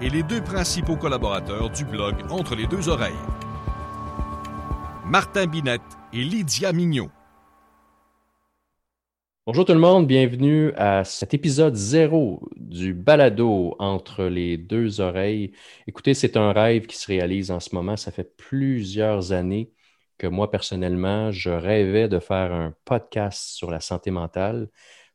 et 0.00 0.10
les 0.10 0.22
deux 0.22 0.42
principaux 0.42 0.96
collaborateurs 0.96 1.70
du 1.70 1.84
blog 1.84 2.14
Entre 2.30 2.54
les 2.54 2.66
deux 2.66 2.88
oreilles. 2.88 3.14
Martin 5.06 5.46
Binette 5.46 5.80
et 6.12 6.22
Lydia 6.22 6.72
Mignot. 6.72 7.08
Bonjour 9.46 9.64
tout 9.64 9.72
le 9.72 9.78
monde, 9.78 10.06
bienvenue 10.06 10.72
à 10.74 11.04
cet 11.04 11.32
épisode 11.32 11.76
zéro 11.76 12.46
du 12.56 12.92
balado 12.92 13.76
Entre 13.78 14.24
les 14.24 14.58
deux 14.58 15.00
oreilles. 15.00 15.52
Écoutez, 15.86 16.14
c'est 16.14 16.36
un 16.36 16.52
rêve 16.52 16.86
qui 16.86 16.98
se 16.98 17.06
réalise 17.06 17.50
en 17.50 17.60
ce 17.60 17.74
moment. 17.74 17.96
Ça 17.96 18.10
fait 18.10 18.36
plusieurs 18.36 19.32
années 19.32 19.72
que 20.18 20.26
moi, 20.26 20.50
personnellement, 20.50 21.30
je 21.30 21.50
rêvais 21.50 22.08
de 22.08 22.18
faire 22.18 22.52
un 22.52 22.74
podcast 22.84 23.50
sur 23.50 23.70
la 23.70 23.80
santé 23.80 24.10
mentale. 24.10 24.68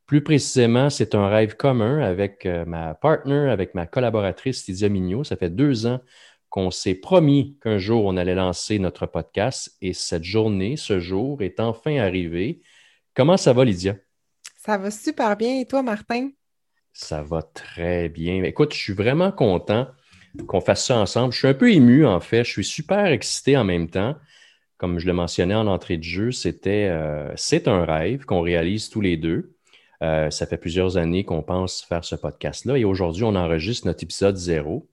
Plus 0.05 0.23
précisément, 0.23 0.89
c'est 0.89 1.15
un 1.15 1.29
rêve 1.29 1.55
commun 1.55 1.99
avec 1.99 2.45
euh, 2.45 2.65
ma 2.65 2.93
partner, 2.93 3.49
avec 3.49 3.75
ma 3.75 3.87
collaboratrice 3.87 4.67
Lydia 4.67 4.89
Mignot. 4.89 5.23
Ça 5.23 5.35
fait 5.35 5.49
deux 5.49 5.85
ans 5.85 6.01
qu'on 6.49 6.69
s'est 6.69 6.95
promis 6.95 7.57
qu'un 7.63 7.77
jour 7.77 8.05
on 8.05 8.17
allait 8.17 8.35
lancer 8.35 8.77
notre 8.77 9.05
podcast 9.05 9.77
et 9.81 9.93
cette 9.93 10.25
journée, 10.25 10.75
ce 10.75 10.99
jour 10.99 11.41
est 11.41 11.61
enfin 11.61 11.97
arrivé. 11.97 12.61
Comment 13.16 13.38
ça 13.38 13.53
va, 13.53 13.63
Lydia? 13.63 13.95
Ça 14.58 14.77
va 14.77 14.91
super 14.91 15.35
bien. 15.38 15.61
Et 15.61 15.66
toi, 15.66 15.81
Martin? 15.81 16.30
Ça 16.93 17.23
va 17.23 17.41
très 17.41 18.09
bien. 18.09 18.43
Écoute, 18.43 18.73
je 18.73 18.80
suis 18.80 18.93
vraiment 18.93 19.31
content 19.31 19.88
qu'on 20.45 20.61
fasse 20.61 20.86
ça 20.86 20.97
ensemble. 20.97 21.33
Je 21.33 21.39
suis 21.39 21.47
un 21.47 21.53
peu 21.53 21.71
ému, 21.71 22.05
en 22.05 22.19
fait. 22.19 22.43
Je 22.43 22.52
suis 22.52 22.65
super 22.65 23.05
excité 23.05 23.58
en 23.58 23.63
même 23.63 23.89
temps. 23.89 24.15
Comme 24.77 24.99
je 24.99 25.08
le 25.08 25.13
mentionnais 25.13 25.55
en 25.55 25.67
entrée 25.67 25.97
de 25.97 26.03
jeu, 26.03 26.31
c'était, 26.31 26.88
euh, 26.89 27.31
c'est 27.36 27.67
un 27.67 27.86
rêve 27.86 28.25
qu'on 28.25 28.41
réalise 28.41 28.89
tous 28.89 29.02
les 29.02 29.15
deux. 29.15 29.50
Euh, 30.02 30.31
ça 30.31 30.47
fait 30.47 30.57
plusieurs 30.57 30.97
années 30.97 31.23
qu'on 31.23 31.44
pense 31.44 31.83
faire 31.83 32.03
ce 32.03 32.16
podcast-là 32.16 32.77
et 32.77 32.85
aujourd'hui, 32.85 33.23
on 33.23 33.35
enregistre 33.35 33.85
notre 33.85 34.03
épisode 34.03 34.35
zéro. 34.35 34.88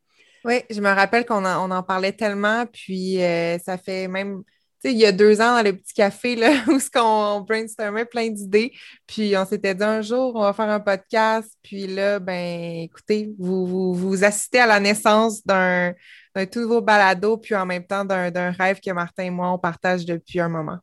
Oui, 0.45 0.63
je 0.71 0.81
me 0.81 0.89
rappelle 0.89 1.25
qu'on 1.25 1.45
en, 1.45 1.83
parlait 1.83 2.13
tellement, 2.13 2.67
puis 2.67 3.23
euh, 3.23 3.59
ça 3.59 3.79
fait 3.79 4.07
même, 4.07 4.43
tu 4.83 4.91
sais, 4.91 4.93
il 4.93 4.99
y 4.99 5.07
a 5.07 5.13
deux 5.13 5.41
ans 5.41 5.57
dans 5.57 5.65
le 5.65 5.73
petit 5.73 5.95
café, 5.95 6.37
là, 6.37 6.53
où 6.69 6.79
on 6.97 7.41
brainstormait 7.41 8.05
plein 8.05 8.29
d'idées, 8.29 8.73
puis 9.07 9.35
on 9.37 9.47
s'était 9.47 9.75
dit 9.75 9.83
un 9.83 10.03
jour, 10.03 10.37
on 10.37 10.43
va 10.43 10.53
faire 10.53 10.69
un 10.69 10.81
podcast, 10.81 11.51
puis 11.63 11.87
là, 11.87 12.19
ben, 12.19 12.83
écoutez, 12.83 13.33
vous, 13.39 13.95
vous, 13.95 14.25
assistez 14.25 14.61
à 14.61 14.67
la 14.67 14.79
naissance 14.79 15.45
d'un, 15.45 15.95
tout 16.53 16.61
nouveau 16.61 16.83
balado, 16.83 17.39
puis 17.39 17.55
en 17.55 17.67
même 17.67 17.85
temps 17.85 18.05
d'un 18.05 18.51
rêve 18.51 18.79
que 18.81 18.91
Martin 18.93 19.25
et 19.25 19.31
moi, 19.31 19.51
on 19.51 19.59
partage 19.59 20.05
depuis 20.05 20.39
un 20.39 20.49
moment. 20.49 20.79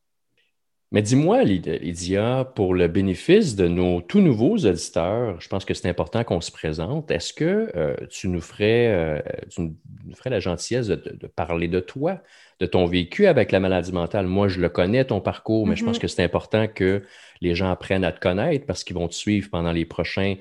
Mais 0.96 1.02
dis-moi, 1.02 1.44
Lydia, 1.44 2.50
pour 2.54 2.72
le 2.72 2.88
bénéfice 2.88 3.54
de 3.54 3.68
nos 3.68 4.00
tout 4.00 4.22
nouveaux 4.22 4.56
auditeurs, 4.56 5.38
je 5.42 5.48
pense 5.48 5.66
que 5.66 5.74
c'est 5.74 5.90
important 5.90 6.24
qu'on 6.24 6.40
se 6.40 6.50
présente. 6.50 7.10
Est-ce 7.10 7.34
que 7.34 7.70
euh, 7.76 7.94
tu, 8.08 8.28
nous 8.28 8.40
ferais, 8.40 8.86
euh, 8.94 9.20
tu 9.50 9.60
nous 9.60 10.14
ferais 10.14 10.30
la 10.30 10.40
gentillesse 10.40 10.86
de, 10.86 11.26
parler 11.26 11.68
de 11.68 11.80
toi, 11.80 12.22
de 12.60 12.64
ton 12.64 12.86
vécu 12.86 13.26
avec 13.26 13.52
la 13.52 13.60
maladie 13.60 13.92
mentale? 13.92 14.26
Moi, 14.26 14.48
je 14.48 14.58
le 14.58 14.70
connais, 14.70 15.04
ton 15.04 15.20
parcours, 15.20 15.66
mais 15.66 15.76
je 15.76 15.84
pense 15.84 15.98
mm-hmm. 15.98 16.00
que 16.00 16.08
c'est 16.08 16.24
important 16.24 16.66
que 16.66 17.02
les 17.42 17.54
gens 17.54 17.70
apprennent 17.70 18.02
à 18.02 18.12
te 18.12 18.18
connaître 18.18 18.64
parce 18.64 18.82
qu'ils 18.82 18.96
vont 18.96 19.08
te 19.08 19.14
suivre 19.14 19.50
pendant 19.50 19.72
les 19.72 19.84
prochains 19.84 20.36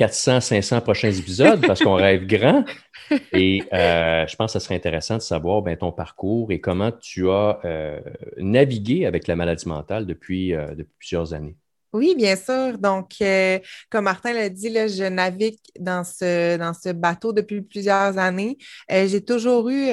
400, 0.00 0.40
500 0.40 0.80
prochains 0.80 1.12
épisodes 1.12 1.60
parce 1.66 1.80
qu'on 1.80 1.92
rêve 1.92 2.26
grand. 2.26 2.64
Et 3.34 3.62
euh, 3.74 4.26
je 4.26 4.34
pense 4.34 4.54
que 4.54 4.58
ce 4.58 4.64
serait 4.64 4.76
intéressant 4.76 5.16
de 5.18 5.22
savoir 5.22 5.60
ben, 5.60 5.76
ton 5.76 5.92
parcours 5.92 6.50
et 6.52 6.58
comment 6.58 6.90
tu 6.90 7.28
as 7.28 7.60
euh, 7.66 8.00
navigué 8.38 9.04
avec 9.04 9.26
la 9.26 9.36
maladie 9.36 9.68
mentale 9.68 10.06
depuis, 10.06 10.54
euh, 10.54 10.74
depuis 10.74 10.94
plusieurs 10.98 11.34
années. 11.34 11.54
Oui, 11.92 12.14
bien 12.16 12.34
sûr. 12.36 12.78
Donc, 12.78 13.16
comme 13.90 14.04
Martin 14.04 14.32
l'a 14.32 14.48
dit, 14.48 14.70
là, 14.70 14.86
je 14.86 15.04
navigue 15.04 15.58
dans 15.78 16.04
ce, 16.04 16.56
dans 16.56 16.72
ce 16.72 16.90
bateau 16.90 17.34
depuis 17.34 17.60
plusieurs 17.60 18.16
années. 18.16 18.56
J'ai 18.88 19.22
toujours 19.22 19.68
eu 19.68 19.90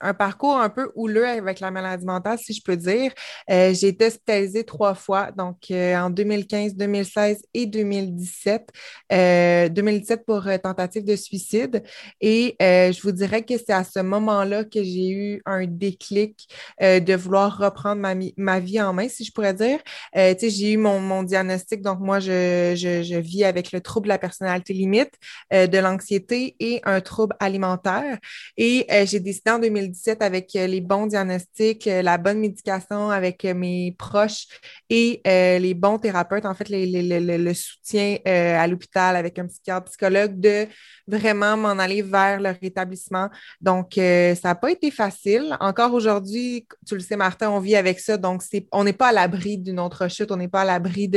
un 0.00 0.14
parcours 0.14 0.56
un 0.56 0.70
peu 0.70 0.90
houleux 0.94 1.26
avec 1.26 1.60
la 1.60 1.70
maladie 1.70 2.04
mentale, 2.04 2.38
si 2.38 2.54
je 2.54 2.62
peux 2.62 2.76
dire. 2.76 3.12
Euh, 3.50 3.74
j'ai 3.74 3.88
été 3.88 4.06
hospitalisée 4.06 4.64
trois 4.64 4.94
fois, 4.94 5.30
donc 5.32 5.70
euh, 5.70 5.96
en 5.96 6.10
2015, 6.10 6.74
2016 6.74 7.42
et 7.54 7.66
2017. 7.66 8.68
2017 9.10 10.20
euh, 10.20 10.22
pour 10.26 10.44
tentative 10.62 11.04
de 11.04 11.16
suicide. 11.16 11.82
Et 12.20 12.56
je 12.60 13.02
vous 13.02 13.12
dirais 13.12 13.42
que 13.42 13.54
c'est 13.56 13.72
à 13.72 13.84
ce 13.84 14.00
moment-là 14.00 14.64
que 14.64 14.82
j'ai 14.82 15.10
eu 15.10 15.42
un 15.46 15.66
déclic 15.66 16.48
de 16.80 17.14
vouloir 17.14 17.58
reprendre 17.58 18.00
ma, 18.36 18.60
vie 18.60 18.80
en 18.80 18.92
main, 18.92 19.08
si 19.08 19.24
je 19.24 19.32
pourrais 19.32 19.54
dire. 19.54 19.78
j'ai 20.14 20.72
eu 20.72 20.76
mon, 20.76 21.00
mon, 21.00 21.22
diagnostic, 21.22 21.82
donc 21.82 22.00
moi, 22.00 22.20
je, 22.20 22.74
je, 22.76 23.02
je, 23.02 23.16
vis 23.16 23.44
avec 23.44 23.72
le 23.72 23.80
trouble 23.80 24.04
de 24.04 24.10
la 24.10 24.18
personnalité 24.18 24.72
limite, 24.72 25.12
de 25.52 25.78
l'anxiété 25.78 26.56
et 26.60 26.80
un 26.84 27.00
trouble 27.00 27.36
alimentaire. 27.40 28.18
Et 28.56 28.86
j'ai 29.06 29.20
décidé 29.20 29.50
en 29.50 29.58
2017 29.58 29.89
avec 30.20 30.54
euh, 30.56 30.66
les 30.66 30.80
bons 30.80 31.06
diagnostics, 31.06 31.86
euh, 31.86 32.02
la 32.02 32.18
bonne 32.18 32.38
médication 32.38 33.10
avec 33.10 33.44
euh, 33.44 33.54
mes 33.54 33.94
proches 33.98 34.46
et 34.88 35.20
les 35.24 35.74
bons 35.74 35.98
thérapeutes, 35.98 36.44
en 36.44 36.54
fait, 36.54 36.66
le 36.68 37.54
soutien 37.54 38.16
à 38.24 38.66
l'hôpital 38.66 39.14
avec 39.14 39.38
un 39.38 39.46
psychiatre, 39.46 39.88
psychologue, 39.88 40.38
de 40.40 40.66
vraiment 41.06 41.56
m'en 41.56 41.78
aller 41.78 42.02
vers 42.02 42.40
le 42.40 42.50
rétablissement. 42.60 43.28
Donc, 43.60 43.92
ça 43.94 44.34
n'a 44.44 44.54
pas 44.54 44.70
été 44.70 44.90
facile. 44.90 45.56
Encore 45.60 45.94
aujourd'hui, 45.94 46.66
tu 46.86 46.94
le 46.94 47.00
sais, 47.00 47.16
Martin, 47.16 47.50
on 47.50 47.60
vit 47.60 47.76
avec 47.76 48.00
ça. 48.00 48.16
Donc, 48.16 48.42
on 48.72 48.82
n'est 48.82 48.92
pas 48.92 49.08
à 49.08 49.12
l'abri 49.12 49.58
d'une 49.58 49.78
autre 49.78 50.08
chute, 50.08 50.32
on 50.32 50.36
n'est 50.36 50.48
pas 50.48 50.62
à 50.62 50.64
l'abri 50.64 51.08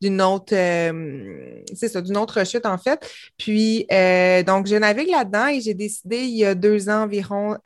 d'une 0.00 0.22
autre, 0.22 0.54
c'est 1.74 1.88
ça, 1.88 2.00
d'une 2.00 2.16
autre 2.16 2.46
chute, 2.46 2.66
en 2.66 2.78
fait. 2.78 3.00
Puis, 3.36 3.86
donc, 4.46 4.66
je 4.68 4.76
navigue 4.76 5.10
là-dedans 5.10 5.48
et 5.48 5.60
j'ai 5.60 5.74
décidé 5.74 6.18
il 6.18 6.36
y 6.36 6.44
a 6.44 6.54
deux 6.54 6.88
ans 6.88 7.02
environ 7.02 7.56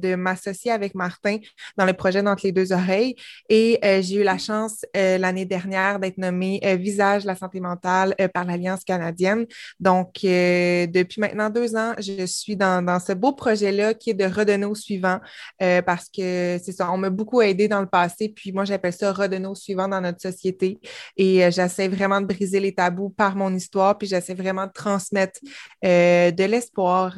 de 0.00 0.14
m'associer 0.14 0.70
avec 0.70 0.94
Martin 0.94 1.38
dans 1.76 1.86
le 1.86 1.92
projet 1.92 2.20
D'entre 2.22 2.42
les 2.44 2.52
deux 2.52 2.72
oreilles. 2.72 3.14
Et 3.48 3.78
euh, 3.84 4.02
j'ai 4.02 4.16
eu 4.16 4.22
la 4.22 4.38
chance 4.38 4.84
euh, 4.96 5.18
l'année 5.18 5.44
dernière 5.44 5.98
d'être 5.98 6.18
nommée 6.18 6.60
euh, 6.64 6.76
Visage 6.76 7.22
de 7.22 7.28
la 7.28 7.36
santé 7.36 7.60
mentale 7.60 8.14
par 8.34 8.44
l'Alliance 8.44 8.84
canadienne. 8.84 9.46
Donc, 9.78 10.20
depuis 10.22 11.20
maintenant 11.20 11.50
deux 11.50 11.76
ans, 11.76 11.94
je 11.98 12.24
suis 12.26 12.56
dans, 12.56 12.98
ce 13.00 13.12
beau 13.12 13.32
projet-là 13.32 13.94
qui 13.94 14.10
est 14.10 14.14
de 14.14 14.24
redonner 14.24 14.66
au 14.66 14.74
suivant 14.74 15.20
parce 15.58 16.08
que 16.08 16.58
c'est 16.62 16.72
ça, 16.72 16.90
on 16.92 16.96
m'a 16.96 17.10
beaucoup 17.10 17.40
aidé 17.42 17.68
dans 17.68 17.80
le 17.80 17.86
passé. 17.86 18.28
Puis 18.28 18.52
moi, 18.52 18.64
j'appelle 18.64 18.92
ça 18.92 19.12
redonner 19.12 19.46
au 19.46 19.54
suivant 19.54 19.88
dans 19.88 20.00
notre 20.00 20.20
société. 20.20 20.80
Et 21.16 21.50
j'essaie 21.50 21.88
vraiment 21.88 22.20
de 22.20 22.26
briser 22.26 22.60
les 22.60 22.74
tabous 22.74 23.10
par 23.10 23.36
mon 23.36 23.54
histoire. 23.54 23.98
Puis 23.98 24.08
j'essaie 24.08 24.34
vraiment 24.34 24.66
de 24.66 24.72
transmettre 24.72 25.40
de 25.82 26.44
l'espoir 26.44 27.14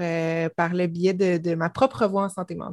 par 0.57 0.75
le 0.75 0.87
biais 0.87 1.15
de, 1.15 1.39
de 1.39 1.55
ma 1.55 1.71
propre 1.71 2.07
voix 2.07 2.25
en 2.25 2.29
santé 2.29 2.55
mentale. 2.55 2.72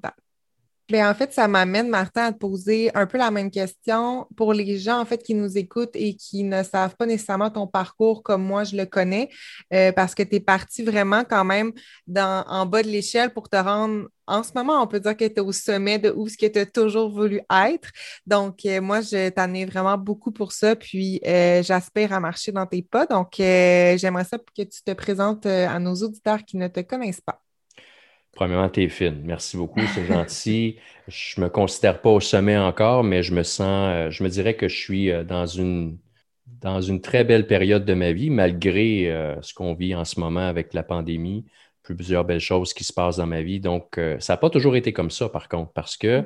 Bien, 0.89 1.11
en 1.11 1.13
fait, 1.13 1.31
ça 1.31 1.47
m'amène, 1.47 1.87
Martin, 1.87 2.23
à 2.23 2.33
te 2.33 2.39
poser 2.39 2.89
un 2.95 3.05
peu 3.05 3.19
la 3.19 3.29
même 3.29 3.51
question 3.51 4.25
pour 4.35 4.53
les 4.53 4.79
gens 4.79 4.99
en 4.99 5.05
fait 5.05 5.21
qui 5.21 5.35
nous 5.35 5.55
écoutent 5.55 5.95
et 5.95 6.15
qui 6.15 6.43
ne 6.43 6.63
savent 6.63 6.95
pas 6.95 7.05
nécessairement 7.05 7.51
ton 7.51 7.67
parcours 7.67 8.23
comme 8.23 8.43
moi 8.43 8.63
je 8.63 8.75
le 8.75 8.87
connais, 8.87 9.29
euh, 9.71 9.91
parce 9.91 10.15
que 10.15 10.23
tu 10.23 10.37
es 10.37 10.39
parti 10.39 10.81
vraiment 10.81 11.23
quand 11.23 11.45
même 11.45 11.73
dans, 12.07 12.43
en 12.47 12.65
bas 12.65 12.81
de 12.81 12.87
l'échelle 12.87 13.31
pour 13.31 13.49
te 13.49 13.55
rendre. 13.57 14.07
En 14.25 14.41
ce 14.41 14.49
moment, 14.55 14.81
on 14.81 14.87
peut 14.87 14.99
dire 14.99 15.15
que 15.15 15.25
tu 15.25 15.35
es 15.35 15.39
au 15.41 15.51
sommet 15.51 15.99
de 15.99 16.09
où 16.09 16.27
ce 16.27 16.37
que 16.37 16.47
tu 16.47 16.57
as 16.57 16.65
toujours 16.65 17.11
voulu 17.11 17.39
être. 17.51 17.89
Donc, 18.25 18.65
euh, 18.65 18.81
moi, 18.81 19.01
je 19.01 19.29
t'en 19.29 19.53
ai 19.53 19.65
vraiment 19.65 19.97
beaucoup 19.97 20.31
pour 20.31 20.51
ça. 20.53 20.75
Puis, 20.75 21.19
euh, 21.25 21.61
j'aspire 21.61 22.13
à 22.13 22.19
marcher 22.19 22.51
dans 22.51 22.65
tes 22.65 22.81
pas. 22.81 23.05
Donc, 23.05 23.33
j'aimerais 23.37 24.25
ça 24.25 24.39
que 24.39 24.63
tu 24.63 24.83
te 24.83 24.93
présentes 24.93 25.45
à 25.45 25.77
nos 25.79 25.95
auditeurs 25.95 26.43
qui 26.45 26.57
ne 26.57 26.67
te 26.67 26.79
connaissent 26.79 27.21
pas. 27.21 27.41
Premièrement, 28.39 28.69
t'es 28.69 28.87
fine. 28.87 29.19
Merci 29.25 29.57
beaucoup, 29.57 29.81
c'est 29.93 30.05
gentil. 30.05 30.77
Je 31.09 31.41
me 31.41 31.49
considère 31.49 31.99
pas 31.99 32.09
au 32.09 32.21
sommet 32.21 32.57
encore, 32.57 33.03
mais 33.03 33.21
je 33.21 33.33
me 33.33 33.43
sens, 33.43 33.89
euh, 33.93 34.11
je 34.11 34.23
me 34.23 34.29
dirais 34.29 34.53
que 34.53 34.69
je 34.69 34.77
suis 34.77 35.11
euh, 35.11 35.25
dans 35.25 35.45
une, 35.45 35.97
dans 36.61 36.79
une 36.79 37.01
très 37.01 37.25
belle 37.25 37.47
période 37.47 37.83
de 37.83 37.93
ma 37.93 38.13
vie, 38.13 38.29
malgré 38.29 39.11
euh, 39.11 39.35
ce 39.41 39.53
qu'on 39.53 39.73
vit 39.73 39.93
en 39.93 40.05
ce 40.05 40.21
moment 40.21 40.47
avec 40.47 40.73
la 40.73 40.83
pandémie, 40.83 41.47
plusieurs 41.83 42.23
belles 42.23 42.39
choses 42.39 42.73
qui 42.73 42.85
se 42.85 42.93
passent 42.93 43.17
dans 43.17 43.27
ma 43.27 43.41
vie. 43.41 43.59
Donc, 43.59 43.99
ça 44.19 44.33
n'a 44.33 44.37
pas 44.37 44.49
toujours 44.49 44.77
été 44.77 44.93
comme 44.93 45.11
ça, 45.11 45.27
par 45.27 45.49
contre, 45.49 45.73
parce 45.73 45.97
que 45.97 46.23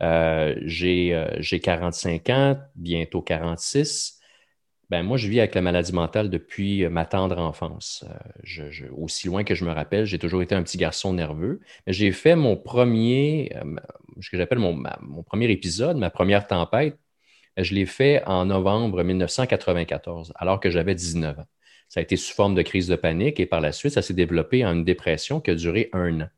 mm-hmm. 0.00 0.58
j'ai 0.64 1.60
45 1.60 2.30
ans, 2.30 2.56
bientôt 2.76 3.20
46. 3.20 4.17
Ben, 4.90 5.02
moi, 5.02 5.18
je 5.18 5.28
vis 5.28 5.40
avec 5.40 5.54
la 5.54 5.60
maladie 5.60 5.92
mentale 5.92 6.30
depuis 6.30 6.84
euh, 6.84 6.88
ma 6.88 7.04
tendre 7.04 7.38
enfance. 7.38 8.06
Euh, 8.58 8.88
aussi 8.96 9.26
loin 9.26 9.44
que 9.44 9.54
je 9.54 9.66
me 9.66 9.72
rappelle, 9.72 10.06
j'ai 10.06 10.18
toujours 10.18 10.40
été 10.40 10.54
un 10.54 10.62
petit 10.62 10.78
garçon 10.78 11.12
nerveux. 11.12 11.60
J'ai 11.86 12.10
fait 12.10 12.36
mon 12.36 12.56
premier, 12.56 13.52
euh, 13.56 13.76
ce 14.20 14.30
que 14.30 14.38
j'appelle 14.38 14.58
mon, 14.58 14.82
mon, 15.02 15.22
premier 15.22 15.50
épisode, 15.50 15.98
ma 15.98 16.08
première 16.08 16.46
tempête, 16.46 16.98
je 17.58 17.74
l'ai 17.74 17.84
fait 17.84 18.22
en 18.26 18.46
novembre 18.46 19.02
1994, 19.02 20.32
alors 20.36 20.58
que 20.58 20.70
j'avais 20.70 20.94
19 20.94 21.38
ans. 21.38 21.46
Ça 21.88 22.00
a 22.00 22.02
été 22.02 22.16
sous 22.16 22.34
forme 22.34 22.54
de 22.54 22.62
crise 22.62 22.88
de 22.88 22.96
panique 22.96 23.40
et 23.40 23.46
par 23.46 23.60
la 23.60 23.72
suite, 23.72 23.92
ça 23.92 24.02
s'est 24.02 24.14
développé 24.14 24.64
en 24.64 24.72
une 24.72 24.84
dépression 24.84 25.40
qui 25.40 25.50
a 25.50 25.54
duré 25.54 25.90
un 25.92 26.22
an. 26.22 26.28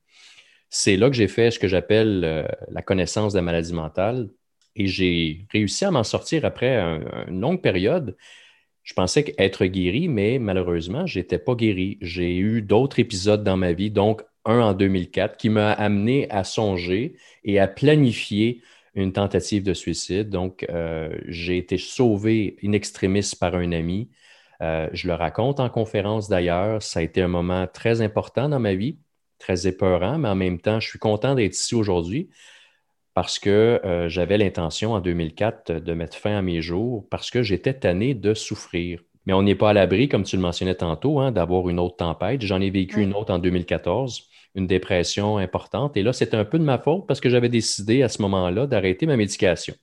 C'est 0.70 0.96
là 0.96 1.08
que 1.08 1.16
j'ai 1.16 1.28
fait 1.28 1.50
ce 1.50 1.58
que 1.58 1.68
j'appelle 1.68 2.48
la 2.70 2.82
connaissance 2.82 3.32
de 3.32 3.38
la 3.38 3.42
maladie 3.42 3.74
mentale 3.74 4.30
et 4.76 4.86
j'ai 4.86 5.46
réussi 5.50 5.84
à 5.84 5.90
m'en 5.90 6.04
sortir 6.04 6.44
après 6.44 6.78
une 7.26 7.40
longue 7.40 7.60
période 7.60 8.16
je 8.90 8.94
pensais 8.96 9.32
être 9.38 9.66
guéri, 9.66 10.08
mais 10.08 10.40
malheureusement, 10.40 11.06
je 11.06 11.20
n'étais 11.20 11.38
pas 11.38 11.54
guéri. 11.54 11.96
J'ai 12.00 12.36
eu 12.36 12.60
d'autres 12.60 12.98
épisodes 12.98 13.44
dans 13.44 13.56
ma 13.56 13.72
vie, 13.72 13.92
donc 13.92 14.22
un 14.44 14.58
en 14.60 14.74
2004, 14.74 15.36
qui 15.36 15.48
m'a 15.48 15.70
amené 15.70 16.28
à 16.28 16.42
songer 16.42 17.14
et 17.44 17.60
à 17.60 17.68
planifier 17.68 18.62
une 18.96 19.12
tentative 19.12 19.62
de 19.62 19.74
suicide. 19.74 20.28
Donc, 20.28 20.66
euh, 20.70 21.16
j'ai 21.28 21.56
été 21.56 21.78
sauvé 21.78 22.56
in 22.64 22.72
extremis 22.72 23.30
par 23.38 23.54
un 23.54 23.70
ami. 23.70 24.10
Euh, 24.60 24.88
je 24.92 25.06
le 25.06 25.14
raconte 25.14 25.60
en 25.60 25.70
conférence 25.70 26.28
d'ailleurs. 26.28 26.82
Ça 26.82 26.98
a 26.98 27.02
été 27.04 27.22
un 27.22 27.28
moment 27.28 27.68
très 27.72 28.00
important 28.00 28.48
dans 28.48 28.58
ma 28.58 28.74
vie, 28.74 28.98
très 29.38 29.68
épeurant, 29.68 30.18
mais 30.18 30.30
en 30.30 30.34
même 30.34 30.60
temps, 30.60 30.80
je 30.80 30.88
suis 30.88 30.98
content 30.98 31.36
d'être 31.36 31.54
ici 31.54 31.76
aujourd'hui 31.76 32.28
parce 33.20 33.38
que 33.38 33.82
euh, 33.84 34.08
j'avais 34.08 34.38
l'intention 34.38 34.94
en 34.94 35.00
2004 35.00 35.72
de 35.72 35.92
mettre 35.92 36.16
fin 36.16 36.38
à 36.38 36.40
mes 36.40 36.62
jours 36.62 37.06
parce 37.10 37.30
que 37.30 37.42
j'étais 37.42 37.74
tanné 37.74 38.14
de 38.14 38.32
souffrir. 38.32 39.02
Mais 39.26 39.34
on 39.34 39.42
n'est 39.42 39.54
pas 39.54 39.68
à 39.68 39.72
l'abri, 39.74 40.08
comme 40.08 40.22
tu 40.22 40.36
le 40.36 40.40
mentionnais 40.40 40.76
tantôt, 40.76 41.20
hein, 41.20 41.30
d'avoir 41.30 41.68
une 41.68 41.78
autre 41.78 41.96
tempête. 41.96 42.40
J'en 42.40 42.62
ai 42.62 42.70
vécu 42.70 43.02
une 43.02 43.12
autre 43.12 43.30
en 43.30 43.38
2014, 43.38 44.26
une 44.54 44.66
dépression 44.66 45.36
importante. 45.36 45.98
Et 45.98 46.02
là, 46.02 46.14
c'était 46.14 46.38
un 46.38 46.46
peu 46.46 46.58
de 46.58 46.64
ma 46.64 46.78
faute 46.78 47.06
parce 47.06 47.20
que 47.20 47.28
j'avais 47.28 47.50
décidé 47.50 48.02
à 48.02 48.08
ce 48.08 48.22
moment-là 48.22 48.66
d'arrêter 48.66 49.04
ma 49.04 49.18
médication 49.18 49.74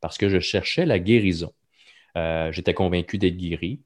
parce 0.00 0.16
que 0.16 0.30
je 0.30 0.40
cherchais 0.40 0.86
la 0.86 0.98
guérison. 0.98 1.52
Euh, 2.16 2.50
j'étais 2.52 2.72
convaincu 2.72 3.18
d'être 3.18 3.36
guéri. 3.36 3.82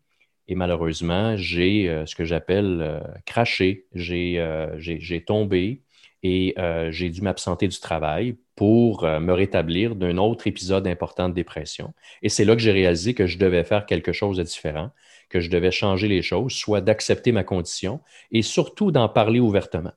Et 0.47 0.55
malheureusement, 0.55 1.37
j'ai 1.37 1.89
euh, 1.89 2.07
ce 2.07 2.15
que 2.15 2.25
j'appelle 2.25 3.03
craché. 3.27 3.87
J'ai 3.97 5.25
tombé 5.27 5.83
et 6.23 6.55
j'ai 6.91 7.11
dû 7.11 7.21
m'absenter 7.21 7.67
du 7.67 7.81
travail 7.81 8.37
pour 8.55 9.05
euh, 9.05 9.21
me 9.21 9.33
rétablir 9.33 9.97
d'un 9.97 10.19
autre 10.19 10.47
épisode 10.47 10.87
important 10.87 11.29
de 11.29 11.35
dépression. 11.35 11.95
Et 12.23 12.29
c'est 12.29 12.45
là 12.45 12.55
que 12.55 12.63
j'ai 12.63 12.73
réalisé 12.73 13.15
que 13.15 13.27
je 13.27 13.39
devais 13.39 13.65
faire 13.65 13.87
quelque 13.87 14.13
chose 14.13 14.37
de 14.37 14.43
différent, 14.43 14.91
que 15.31 15.41
je 15.41 15.51
devais 15.51 15.71
changer 15.71 16.09
les 16.09 16.23
choses, 16.23 16.53
soit 16.53 16.81
d'accepter 16.81 17.33
ma 17.33 17.45
condition 17.45 18.01
et 18.31 18.43
surtout 18.43 18.91
d'en 18.91 19.09
parler 19.09 19.41
ouvertement. 19.41 19.93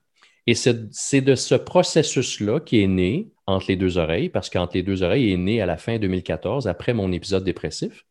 Et 0.48 0.54
c'est 0.54 1.22
de 1.22 1.36
ce 1.36 1.56
processus-là 1.56 2.60
qui 2.60 2.82
est 2.82 2.88
né 2.88 3.32
entre 3.48 3.66
les 3.70 3.76
deux 3.76 3.98
oreilles, 3.98 4.30
parce 4.30 4.50
qu'entre 4.50 4.76
les 4.76 4.84
deux 4.84 5.02
oreilles 5.02 5.34
est 5.34 5.38
né 5.38 5.60
à 5.60 5.66
la 5.66 5.78
fin 5.78 5.98
2014, 5.98 6.68
après 6.68 6.94
mon 6.94 7.12
épisode 7.12 7.44
dépressif. 7.44 8.06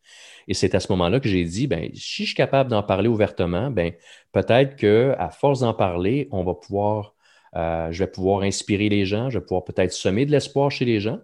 Et 0.47 0.53
c'est 0.53 0.75
à 0.75 0.79
ce 0.79 0.91
moment-là 0.91 1.19
que 1.19 1.29
j'ai 1.29 1.43
dit, 1.45 1.67
ben, 1.67 1.89
si 1.93 2.23
je 2.23 2.27
suis 2.27 2.35
capable 2.35 2.69
d'en 2.69 2.83
parler 2.83 3.07
ouvertement, 3.07 3.71
ben, 3.71 3.93
peut-être 4.31 4.75
qu'à 4.75 5.29
force 5.29 5.61
d'en 5.61 5.73
parler, 5.73 6.27
on 6.31 6.43
va 6.43 6.53
pouvoir 6.53 7.14
euh, 7.55 7.91
je 7.91 8.03
vais 8.03 8.11
pouvoir 8.11 8.41
inspirer 8.41 8.89
les 8.89 9.05
gens, 9.05 9.29
je 9.29 9.39
vais 9.39 9.45
pouvoir 9.45 9.63
peut-être 9.63 9.93
semer 9.93 10.25
de 10.25 10.31
l'espoir 10.31 10.71
chez 10.71 10.85
les 10.85 10.99
gens 10.99 11.19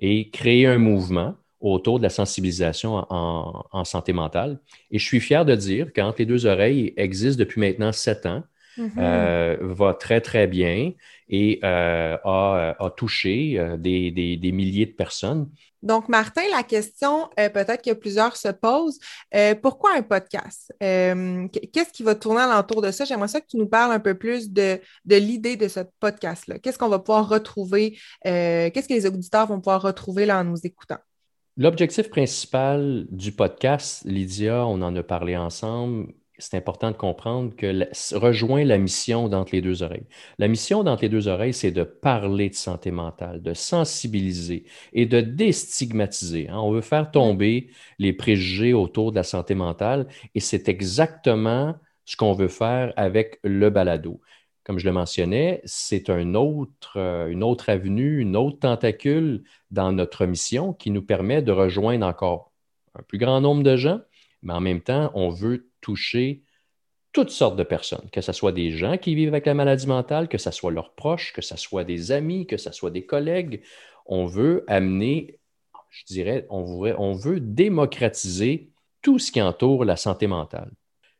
et 0.00 0.30
créer 0.30 0.66
un 0.66 0.78
mouvement 0.78 1.34
autour 1.60 1.98
de 1.98 2.02
la 2.02 2.10
sensibilisation 2.10 3.06
en, 3.08 3.84
santé 3.84 4.12
mentale. 4.12 4.58
Et 4.90 4.98
je 4.98 5.04
suis 5.04 5.20
fier 5.20 5.44
de 5.44 5.54
dire 5.54 5.92
qu'Entre 5.92 6.16
les 6.18 6.26
deux 6.26 6.46
oreilles 6.46 6.92
existe 6.96 7.38
depuis 7.38 7.60
maintenant 7.60 7.92
sept 7.92 8.26
ans, 8.26 8.42
mm-hmm. 8.78 8.90
euh, 8.98 9.56
va 9.60 9.94
très, 9.94 10.20
très 10.20 10.46
bien 10.46 10.92
et 11.28 11.60
euh, 11.64 12.16
a, 12.24 12.94
touché 12.96 13.58
des, 13.78 14.52
milliers 14.52 14.86
de 14.86 14.92
personnes. 14.92 15.48
Donc, 15.82 16.08
Martin, 16.08 16.42
la 16.52 16.62
question, 16.62 17.28
euh, 17.40 17.48
peut-être 17.48 17.82
que 17.82 17.92
plusieurs 17.92 18.36
se 18.36 18.48
posent, 18.48 19.00
euh, 19.34 19.56
pourquoi 19.56 19.96
un 19.96 20.02
podcast? 20.02 20.72
Euh, 20.82 21.48
qu'est-ce 21.48 21.92
qui 21.92 22.04
va 22.04 22.14
tourner 22.14 22.40
alentour 22.40 22.82
de 22.82 22.92
ça? 22.92 23.04
J'aimerais 23.04 23.28
ça 23.28 23.40
que 23.40 23.48
tu 23.48 23.56
nous 23.56 23.66
parles 23.66 23.92
un 23.92 23.98
peu 23.98 24.14
plus 24.14 24.50
de, 24.50 24.78
l'idée 25.06 25.56
de 25.56 25.66
ce 25.66 25.80
podcast-là. 25.98 26.60
Qu'est-ce 26.60 26.78
qu'on 26.78 26.88
va 26.88 27.00
pouvoir 27.00 27.28
retrouver? 27.28 27.98
Qu'est-ce 28.22 28.88
que 28.88 28.94
les 28.94 29.06
auditeurs 29.06 29.48
vont 29.48 29.58
pouvoir 29.58 29.82
retrouver 29.82 30.24
là, 30.24 30.38
en 30.38 30.44
nous 30.44 30.60
écoutant? 30.64 30.98
L'objectif 31.56 32.08
principal 32.08 33.06
du 33.10 33.32
podcast, 33.32 34.04
Lydia, 34.04 34.64
on 34.66 34.80
en 34.82 34.94
a 34.94 35.02
parlé 35.02 35.36
ensemble, 35.36 36.14
c'est 36.42 36.56
important 36.56 36.90
de 36.90 36.96
comprendre 36.96 37.54
que 37.54 37.86
rejoint 38.16 38.64
la 38.64 38.76
mission 38.76 39.28
d'entre 39.28 39.54
les 39.54 39.62
deux 39.62 39.84
oreilles. 39.84 40.06
La 40.38 40.48
mission 40.48 40.82
d'entre 40.82 41.02
les 41.02 41.08
deux 41.08 41.28
oreilles, 41.28 41.54
c'est 41.54 41.70
de 41.70 41.84
parler 41.84 42.50
de 42.50 42.54
santé 42.54 42.90
mentale, 42.90 43.42
de 43.42 43.54
sensibiliser 43.54 44.64
et 44.92 45.06
de 45.06 45.20
déstigmatiser. 45.20 46.48
Hein. 46.48 46.58
On 46.58 46.72
veut 46.72 46.80
faire 46.80 47.12
tomber 47.12 47.70
les 48.00 48.12
préjugés 48.12 48.72
autour 48.72 49.12
de 49.12 49.16
la 49.16 49.22
santé 49.22 49.54
mentale 49.54 50.08
et 50.34 50.40
c'est 50.40 50.68
exactement 50.68 51.76
ce 52.04 52.16
qu'on 52.16 52.32
veut 52.32 52.48
faire 52.48 52.92
avec 52.96 53.38
le 53.44 53.70
balado. 53.70 54.20
Comme 54.64 54.80
je 54.80 54.86
le 54.86 54.92
mentionnais, 54.92 55.60
c'est 55.64 56.10
un 56.10 56.34
autre, 56.34 56.96
euh, 56.96 57.28
une 57.28 57.44
autre 57.44 57.68
avenue, 57.68 58.18
une 58.18 58.36
autre 58.36 58.58
tentacule 58.58 59.44
dans 59.70 59.92
notre 59.92 60.26
mission 60.26 60.72
qui 60.72 60.90
nous 60.90 61.02
permet 61.02 61.40
de 61.40 61.52
rejoindre 61.52 62.06
encore 62.06 62.52
un 62.98 63.02
plus 63.02 63.18
grand 63.18 63.40
nombre 63.40 63.62
de 63.62 63.76
gens, 63.76 64.00
mais 64.42 64.52
en 64.52 64.60
même 64.60 64.80
temps, 64.80 65.10
on 65.14 65.30
veut 65.30 65.71
toucher 65.82 66.42
toutes 67.12 67.30
sortes 67.30 67.56
de 67.56 67.62
personnes, 67.62 68.08
que 68.10 68.22
ce 68.22 68.32
soit 68.32 68.52
des 68.52 68.70
gens 68.70 68.96
qui 68.96 69.14
vivent 69.14 69.28
avec 69.28 69.44
la 69.44 69.54
maladie 69.54 69.86
mentale, 69.86 70.28
que 70.28 70.38
ce 70.38 70.50
soit 70.50 70.72
leurs 70.72 70.94
proches, 70.94 71.32
que 71.34 71.42
ce 71.42 71.56
soit 71.56 71.84
des 71.84 72.10
amis, 72.10 72.46
que 72.46 72.56
ce 72.56 72.72
soit 72.72 72.90
des 72.90 73.04
collègues. 73.04 73.60
On 74.06 74.24
veut 74.24 74.64
amener, 74.66 75.38
je 75.90 76.04
dirais, 76.06 76.46
on 76.48 76.80
veut, 76.80 76.94
on 76.98 77.12
veut 77.12 77.40
démocratiser 77.40 78.70
tout 79.02 79.18
ce 79.18 79.30
qui 79.30 79.42
entoure 79.42 79.84
la 79.84 79.96
santé 79.96 80.26
mentale. 80.26 80.70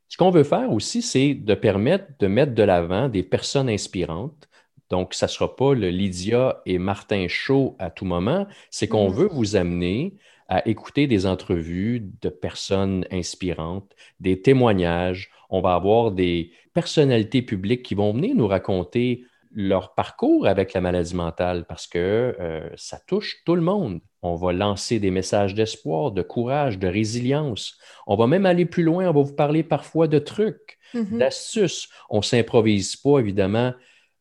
Ce 0.09 0.17
qu'on 0.17 0.31
veut 0.31 0.45
faire 0.45 0.73
aussi, 0.73 1.03
c'est 1.03 1.35
de 1.35 1.55
permettre 1.55 2.07
de 2.19 2.27
mettre 2.27 2.55
de 2.55 2.63
l'avant 2.63 3.09
des 3.09 3.23
personnes 3.23 3.69
inspirantes. 3.69 4.49
Donc, 4.89 5.15
ça 5.15 5.27
ne 5.27 5.31
sera 5.31 5.57
pas 5.57 5.75
le 5.75 5.89
Lydia 5.89 6.61
et 6.67 6.79
Martin 6.79 7.27
Chaud 7.29 7.77
à 7.79 7.91
tout 7.91 8.05
moment, 8.05 8.47
c'est 8.71 8.89
qu'on 8.89 9.11
mm-hmm. 9.11 9.15
veut 9.15 9.29
vous 9.33 9.57
amener 9.57 10.15
à 10.53 10.69
écouter 10.69 11.07
des 11.07 11.25
entrevues 11.25 12.11
de 12.21 12.29
personnes 12.29 13.07
inspirantes, 13.11 13.91
des 14.21 14.43
témoignages. 14.43 15.31
On 15.49 15.63
va 15.63 15.75
avoir 15.75 16.13
des 16.13 16.53
personnalités 16.75 17.41
publiques 17.41 17.83
qui 17.83 17.95
vont 17.95 18.13
venir 18.13 18.35
nous 18.35 18.47
raconter 18.47 19.25
leur 19.51 19.95
parcours 19.95 20.47
avec 20.47 20.75
la 20.75 20.83
maladie 20.83 21.17
mentale 21.17 21.65
parce 21.67 21.87
que 21.87 22.37
euh, 22.39 22.69
ça 22.77 22.99
touche 23.07 23.43
tout 23.47 23.55
le 23.55 23.63
monde. 23.63 24.01
On 24.21 24.35
va 24.35 24.53
lancer 24.53 24.99
des 24.99 25.11
messages 25.11 25.55
d'espoir, 25.55 26.13
de 26.13 26.21
courage, 26.21 26.79
de 26.79 26.87
résilience. 26.87 27.79
On 28.07 28.17
va 28.17 28.27
même 28.27 28.45
aller 28.45 28.67
plus 28.67 28.83
loin. 28.83 29.09
On 29.09 29.15
va 29.15 29.23
vous 29.23 29.35
parler 29.35 29.63
parfois 29.63 30.07
de 30.07 30.19
trucs, 30.19 30.77
mm-hmm. 30.93 31.17
d'astuces. 31.17 31.89
On 32.11 32.19
ne 32.19 32.23
s'improvise 32.23 32.95
pas, 32.97 33.21
évidemment, 33.21 33.73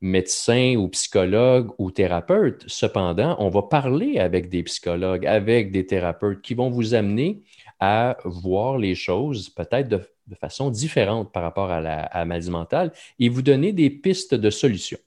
médecin 0.02 0.76
ou 0.76 0.90
psychologue 0.90 1.72
ou 1.78 1.92
thérapeute. 1.92 2.64
Cependant, 2.68 3.36
on 3.40 3.50
va 3.50 3.62
parler 3.64 4.18
avec 4.18 4.50
des 4.50 4.64
psychologues, 4.64 5.26
avec 5.28 5.72
des 5.72 5.86
thérapeutes 5.86 6.42
qui 6.42 6.56
vont 6.56 6.70
vous 6.70 6.96
amener 6.96 7.44
à 7.80 8.18
voir 8.26 8.78
les 8.78 8.96
choses 8.96 9.50
peut-être 9.50 9.88
de, 9.88 10.02
façon 10.40 10.70
différente 10.70 11.34
par 11.34 11.44
rapport 11.44 11.72
à 11.72 11.82
la, 11.82 12.10
maladie 12.26 12.52
mentale 12.52 12.94
et 13.20 13.28
vous 13.28 13.42
donner 13.42 13.74
des 13.74 13.90
pistes 13.90 14.34
de 14.34 14.50
solutions. 14.50 15.00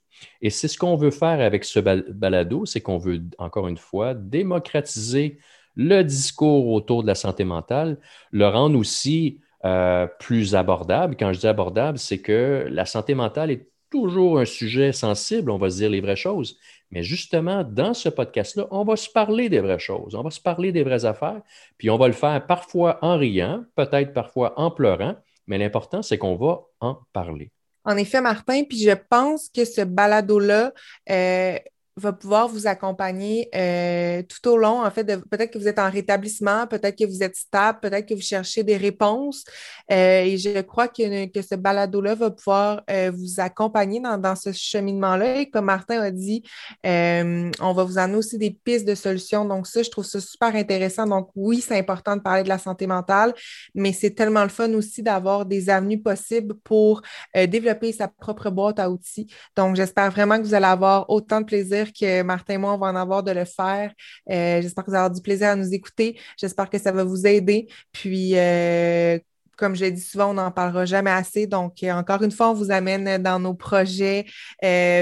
Et 0.42 0.50
c'est 0.50 0.68
ce 0.68 0.76
qu'on 0.76 0.96
veut 0.96 1.10
faire 1.10 1.40
avec 1.40 1.64
ce 1.64 1.80
balado, 1.80 2.66
c'est 2.66 2.80
qu'on 2.80 2.98
veut, 2.98 3.22
encore 3.38 3.68
une 3.68 3.78
fois, 3.78 4.14
démocratiser 4.14 5.38
le 5.76 6.02
discours 6.02 6.68
autour 6.68 7.02
de 7.02 7.08
la 7.08 7.14
santé 7.14 7.44
mentale, 7.44 7.98
le 8.30 8.46
rendre 8.46 8.78
aussi 8.78 9.40
euh, 9.64 10.06
plus 10.20 10.54
abordable. 10.54 11.16
Quand 11.18 11.32
je 11.32 11.40
dis 11.40 11.46
abordable, 11.46 11.98
c'est 11.98 12.20
que 12.20 12.66
la 12.70 12.84
santé 12.84 13.14
mentale 13.14 13.50
est 13.50 13.68
toujours 13.94 14.40
un 14.40 14.44
sujet 14.44 14.90
sensible, 14.90 15.52
on 15.52 15.56
va 15.56 15.70
se 15.70 15.76
dire 15.76 15.88
les 15.88 16.00
vraies 16.00 16.16
choses. 16.16 16.58
Mais 16.90 17.04
justement, 17.04 17.62
dans 17.62 17.94
ce 17.94 18.08
podcast-là, 18.08 18.66
on 18.72 18.82
va 18.82 18.96
se 18.96 19.08
parler 19.08 19.48
des 19.48 19.60
vraies 19.60 19.78
choses, 19.78 20.16
on 20.16 20.22
va 20.22 20.30
se 20.30 20.40
parler 20.40 20.72
des 20.72 20.82
vraies 20.82 21.04
affaires, 21.04 21.40
puis 21.78 21.90
on 21.90 21.96
va 21.96 22.08
le 22.08 22.12
faire 22.12 22.44
parfois 22.44 22.98
en 23.02 23.16
riant, 23.16 23.64
peut-être 23.76 24.12
parfois 24.12 24.58
en 24.58 24.72
pleurant, 24.72 25.14
mais 25.46 25.58
l'important, 25.58 26.02
c'est 26.02 26.18
qu'on 26.18 26.34
va 26.34 26.62
en 26.80 26.98
parler. 27.12 27.52
En 27.84 27.96
effet, 27.96 28.20
Martin, 28.20 28.64
puis 28.64 28.78
je 28.78 28.96
pense 29.08 29.48
que 29.48 29.64
ce 29.64 29.82
balado-là, 29.82 30.72
euh, 31.10 31.58
va 31.96 32.12
pouvoir 32.12 32.48
vous 32.48 32.66
accompagner 32.66 33.48
euh, 33.54 34.22
tout 34.22 34.50
au 34.50 34.56
long. 34.56 34.84
En 34.84 34.90
fait, 34.90 35.04
peut-être 35.04 35.52
que 35.52 35.58
vous 35.58 35.68
êtes 35.68 35.78
en 35.78 35.88
rétablissement, 35.88 36.66
peut-être 36.66 36.98
que 36.98 37.04
vous 37.04 37.22
êtes 37.22 37.36
stable, 37.36 37.78
peut-être 37.80 38.06
que 38.06 38.14
vous 38.14 38.20
cherchez 38.20 38.64
des 38.64 38.76
réponses. 38.76 39.44
Euh, 39.92 40.22
et 40.22 40.36
je 40.36 40.60
crois 40.62 40.88
que, 40.88 41.26
que 41.26 41.40
ce 41.40 41.54
balado-là 41.54 42.16
va 42.16 42.30
pouvoir 42.30 42.82
euh, 42.90 43.12
vous 43.14 43.40
accompagner 43.40 44.00
dans, 44.00 44.34
ce 44.34 44.50
cheminement-là. 44.50 45.40
Et 45.42 45.50
comme 45.50 45.66
Martin 45.66 46.00
a 46.00 46.10
dit, 46.10 46.42
on 46.84 47.72
va 47.72 47.84
vous 47.84 47.98
amener 47.98 48.16
aussi 48.16 48.38
des 48.38 48.50
pistes 48.50 48.86
de 48.86 48.96
solutions. 48.96 49.44
Donc, 49.44 49.68
ça, 49.68 49.82
je 49.82 49.90
trouve 49.90 50.04
ça 50.04 50.20
super 50.20 50.54
intéressant. 50.56 51.06
Donc, 51.06 51.30
oui, 51.36 51.60
c'est 51.60 51.78
important 51.78 52.16
de 52.16 52.22
parler 52.22 52.42
de 52.42 52.48
la 52.48 52.58
santé 52.58 52.88
mentale, 52.88 53.34
mais 53.74 53.92
c'est 53.92 54.10
tellement 54.10 54.42
le 54.42 54.48
fun 54.48 54.72
aussi 54.72 55.02
d'avoir 55.02 55.46
des 55.46 55.70
avenues 55.70 56.02
possibles 56.02 56.54
pour 56.64 57.02
développer 57.34 57.92
sa 57.92 58.08
propre 58.08 58.50
boîte 58.50 58.80
à 58.80 58.90
outils. 58.90 59.28
Donc, 59.54 59.76
j'espère 59.76 60.10
vraiment 60.10 60.38
que 60.38 60.42
vous 60.42 60.54
allez 60.54 60.66
avoir 60.66 61.08
autant 61.08 61.40
de 61.40 61.46
plaisir 61.46 61.83
que 61.92 62.22
Martin 62.22 62.54
et 62.54 62.58
moi, 62.58 62.74
on 62.74 62.78
va 62.78 62.86
en 62.88 62.96
avoir 62.96 63.22
de 63.22 63.30
le 63.30 63.44
faire. 63.44 63.92
Euh, 64.30 64.62
j'espère 64.62 64.84
que 64.84 64.90
vous 64.90 64.94
allez 64.94 65.04
avoir 65.04 65.14
du 65.14 65.22
plaisir 65.22 65.48
à 65.48 65.56
nous 65.56 65.72
écouter. 65.72 66.18
J'espère 66.38 66.70
que 66.70 66.78
ça 66.78 66.92
va 66.92 67.04
vous 67.04 67.26
aider. 67.26 67.68
Puis, 67.92 68.36
euh, 68.36 69.18
comme 69.56 69.76
je 69.76 69.84
l'ai 69.84 69.92
dit 69.92 70.00
souvent, 70.00 70.30
on 70.30 70.34
n'en 70.34 70.50
parlera 70.50 70.84
jamais 70.84 71.10
assez. 71.10 71.46
Donc, 71.46 71.82
euh, 71.82 71.92
encore 71.92 72.22
une 72.22 72.32
fois, 72.32 72.50
on 72.50 72.54
vous 72.54 72.70
amène 72.70 73.22
dans 73.22 73.38
nos 73.38 73.54
projets. 73.54 74.24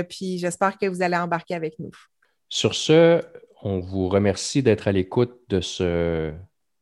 puis, 0.09 0.39
j'espère 0.39 0.79
que 0.79 0.87
vous 0.87 1.03
allez 1.03 1.17
embarquer 1.17 1.55
avec 1.55 1.79
nous. 1.79 1.91
Sur 2.49 2.75
ce, 2.75 3.23
on 3.63 3.81
vous 3.81 4.09
remercie 4.09 4.63
d'être 4.63 4.89
à 4.89 4.93
l'écoute 4.93 5.39
de, 5.49 5.61
ce, 5.61 6.33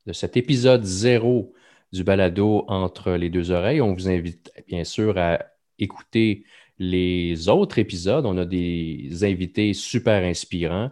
de 0.07 0.12
cet 0.12 0.37
épisode 0.37 0.85
zéro 0.85 1.54
du 1.92 2.04
balado 2.04 2.64
entre 2.69 3.12
les 3.12 3.30
deux 3.30 3.50
oreilles. 3.50 3.80
On 3.80 3.95
vous 3.95 4.09
invite 4.09 4.52
bien 4.66 4.85
sûr 4.85 5.19
à 5.19 5.40
écouter 5.78 6.45
les 6.80 7.49
autres 7.49 7.78
épisodes. 7.78 8.26
On 8.26 8.38
a 8.38 8.44
des 8.44 9.22
invités 9.22 9.75
super 9.75 10.25
inspirants. 10.25 10.90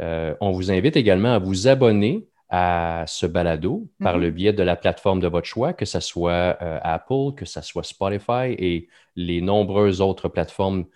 Euh, 0.00 0.34
on 0.40 0.50
vous 0.50 0.72
invite 0.72 0.96
également 0.96 1.34
à 1.34 1.38
vous 1.38 1.68
abonner 1.68 2.26
à 2.48 3.04
ce 3.06 3.26
balado 3.26 3.88
par 4.00 4.16
mhm. 4.16 4.22
le 4.22 4.30
biais 4.30 4.52
de 4.52 4.62
la 4.62 4.76
plateforme 4.76 5.20
de 5.20 5.28
votre 5.28 5.46
choix, 5.46 5.72
que 5.72 5.84
ce 5.84 6.00
soit 6.00 6.56
euh, 6.62 6.78
Apple, 6.82 7.34
que 7.36 7.44
ce 7.44 7.60
soit 7.60 7.82
Spotify 7.82 8.54
et 8.58 8.88
les 9.14 9.40
nombreuses 9.40 10.00
autres 10.00 10.28
plateformes 10.28 10.86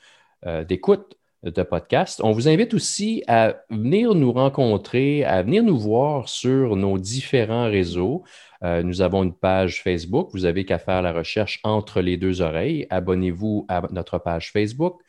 euh, 0.47 0.64
d'écoute 0.64 1.16
de 1.42 1.62
podcast. 1.62 2.20
On 2.23 2.32
vous 2.32 2.49
invite 2.49 2.75
aussi 2.75 3.23
à 3.26 3.56
venir 3.70 4.14
nous 4.14 4.32
rencontrer, 4.32 5.25
à 5.25 5.42
venir 5.42 5.62
nous 5.62 5.78
voir 5.78 6.28
sur 6.28 6.76
nos 6.76 6.99
différents 6.99 7.70
réseaux. 7.70 8.25
Euh, 8.62 8.82
nous 8.82 9.00
avons 9.00 9.23
une 9.23 9.35
page 9.35 9.82
Facebook. 9.82 10.28
Vous 10.32 10.44
avez 10.44 10.64
qu'à 10.64 10.78
faire 10.78 11.02
la 11.02 11.12
recherche 11.12 11.61
entre 11.64 12.00
les 12.00 12.16
deux 12.16 12.42
oreilles. 12.42 12.87
Abonnez-vous 12.90 13.64
à 13.68 13.82
notre 13.90 14.18
page 14.18 14.52
Facebook. 14.52 15.00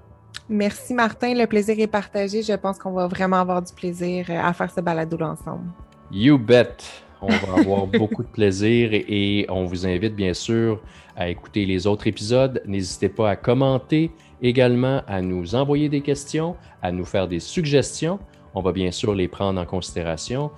Merci 0.49 0.95
Martin, 0.95 1.35
le 1.35 1.47
plaisir 1.47 1.78
est 1.78 1.88
partagé. 1.88 2.42
Je 2.42 2.54
pense 2.54 2.78
qu'on 2.78 2.92
va 2.92 3.07
vraiment 3.07 3.37
avoir 3.37 3.61
du 3.61 3.75
plaisir 3.75 4.31
à 4.31 4.50
faire 4.54 4.71
ce 4.71 4.81
balado 4.81 5.19
ensemble. 5.21 5.71
You 6.11 6.38
bet! 6.38 6.78
On 7.21 7.28
va 7.28 7.61
avoir 7.61 7.87
beaucoup 7.99 8.23
de 8.23 8.28
plaisir 8.28 8.95
et, 8.95 9.45
on 9.50 9.66
vous 9.66 9.87
invite 9.87 10.16
bien 10.16 10.33
sûr 10.33 10.81
à 11.16 11.28
écouter 11.28 11.66
les 11.66 11.87
autres 11.87 12.07
épisodes. 12.07 12.62
N'hésitez 12.66 13.11
pas 13.11 13.31
à 13.31 13.37
commenter, 13.37 14.11
également 14.40 15.02
à 15.07 15.21
nous 15.21 15.54
envoyer 15.54 15.90
des 15.90 16.00
questions, 16.00 16.57
à 16.81 16.90
nous 16.90 17.04
faire 17.04 17.28
des 17.28 17.40
suggestions. 17.40 18.19
On 18.54 18.62
va 18.62 18.73
bien 18.73 18.90
sûr 18.90 19.14
les 19.14 19.28
prendre 19.28 19.61
en 19.61 19.66
considération. 19.66 20.50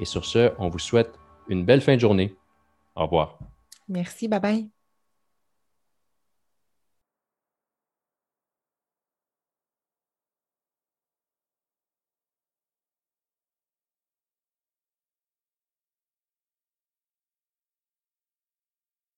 Et 0.00 0.04
sur 0.04 0.24
ce, 0.24 0.52
on 0.58 0.68
vous 0.68 0.78
souhaite 0.78 1.18
une 1.48 1.64
belle 1.64 1.80
fin 1.80 1.94
de 1.94 2.00
journée. 2.00 2.36
Au 2.94 3.02
revoir. 3.02 3.38
Merci, 3.88 4.28
bye 4.28 4.40
bye. 4.40 4.77